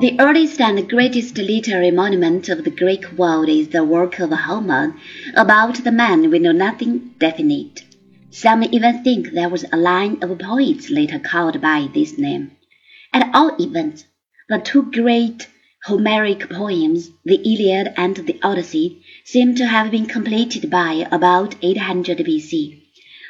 [0.00, 4.96] The earliest and greatest literary monument of the Greek world is the work of Homer.
[5.36, 7.84] About the man we know nothing definite.
[8.30, 12.52] Some even think there was a line of poets later called by this name.
[13.12, 14.06] At all events,
[14.48, 15.48] the two great
[15.84, 22.16] Homeric poems, the Iliad and the Odyssey, seem to have been completed by about 800
[22.20, 22.80] BC.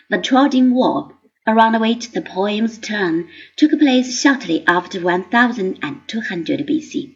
[0.09, 1.17] The Trojan War,
[1.47, 7.15] around which the poems turn, took place shortly after 1200 BC.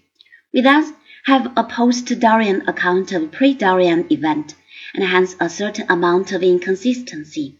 [0.52, 0.92] We thus
[1.26, 4.54] have a post-Dorian account of pre-Dorian event,
[4.94, 7.58] and hence a certain amount of inconsistency.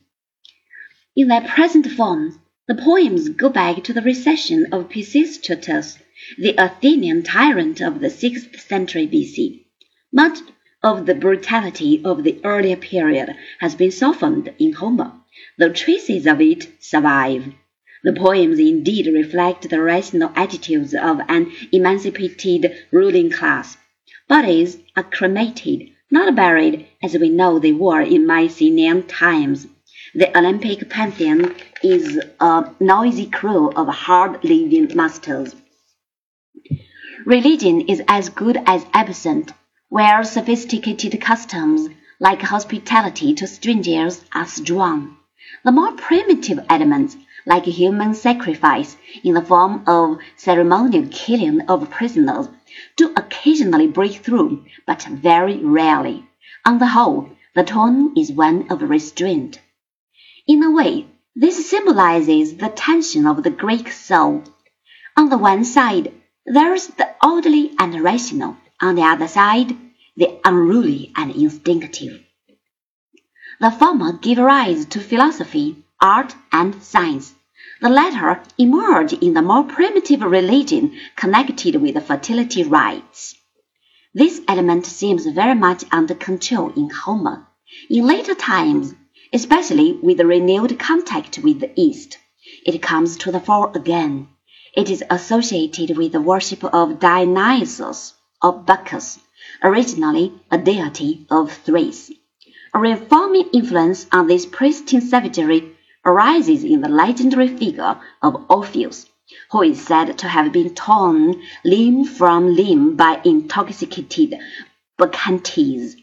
[1.17, 5.99] In their present form, the poems go back to the recension of Pisistratus,
[6.39, 9.65] the Athenian tyrant of the sixth century BC.
[10.13, 10.39] Much
[10.85, 15.13] of the brutality of the earlier period has been softened in Homer,
[15.59, 17.53] though traces of it survive.
[18.05, 23.79] The poems indeed reflect the rational attitudes of an emancipated ruling class.
[24.29, 29.67] Bodies are cremated, not buried as we know they were in Mycenaean times.
[30.15, 35.57] The Olympic pantheon is a noisy crew of hard-living masters.
[37.25, 39.53] Religion is as good as absent,
[39.89, 41.89] where sophisticated customs,
[42.21, 45.17] like hospitality to strangers, are strong.
[45.65, 52.49] The more primitive elements, like human sacrifice in the form of ceremonial killing of prisoners,
[52.97, 56.27] do occasionally break through, but very rarely.
[56.65, 59.61] On the whole, the tone is one of restraint.
[60.47, 64.45] In a way, this symbolizes the tension of the Greek soul.
[65.17, 66.13] On the one side,
[66.47, 69.77] there is the orderly and rational; on the other side,
[70.17, 72.21] the unruly and instinctive.
[73.61, 77.35] The former give rise to philosophy, art, and science.
[77.81, 83.37] The latter emerge in the more primitive religion connected with fertility rites.
[84.13, 87.47] This element seems very much under control in Homer.
[87.91, 88.95] In later times,
[89.33, 92.19] especially with the renewed contact with the East.
[92.65, 94.29] It comes to the fore again.
[94.77, 98.14] It is associated with the worship of Dionysus
[98.45, 99.19] or Bacchus,
[99.63, 102.13] originally a deity of Thrace.
[102.75, 105.75] A reforming influence on this pristine savagery
[106.05, 109.07] arises in the legendary figure of Orpheus,
[109.51, 114.35] who is said to have been torn limb from limb by intoxicated
[114.99, 115.97] bacchantes.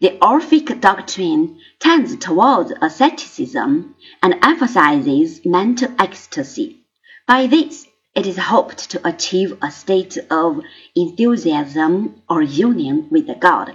[0.00, 6.78] The Orphic doctrine tends towards asceticism and emphasizes mental ecstasy.
[7.26, 10.60] By this, it is hoped to achieve a state of
[10.94, 13.74] enthusiasm or union with the god,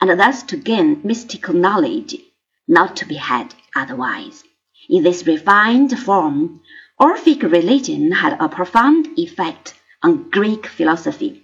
[0.00, 2.16] and thus to gain mystical knowledge,
[2.66, 4.44] not to be had otherwise.
[4.88, 6.60] In this refined form,
[6.98, 11.42] Orphic religion had a profound effect on Greek philosophy.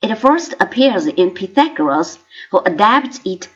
[0.00, 2.18] It first appears in Pythagoras,
[2.50, 3.48] who adapts it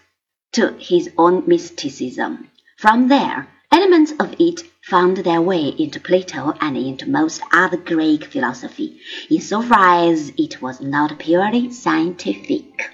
[0.53, 2.51] to his own mysticism.
[2.77, 8.25] From there, elements of it found their way into Plato and into most other Greek
[8.25, 8.99] philosophy,
[9.31, 12.91] insofar as it was not purely scientific.